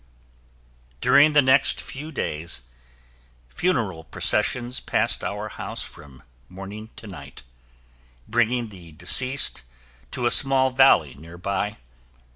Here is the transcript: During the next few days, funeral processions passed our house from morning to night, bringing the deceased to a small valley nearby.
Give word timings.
During 0.99 1.33
the 1.33 1.43
next 1.43 1.79
few 1.79 2.11
days, 2.11 2.61
funeral 3.49 4.03
processions 4.03 4.79
passed 4.79 5.23
our 5.23 5.47
house 5.49 5.83
from 5.83 6.23
morning 6.49 6.89
to 6.95 7.05
night, 7.05 7.43
bringing 8.27 8.69
the 8.69 8.93
deceased 8.93 9.61
to 10.09 10.25
a 10.25 10.31
small 10.31 10.71
valley 10.71 11.13
nearby. 11.13 11.77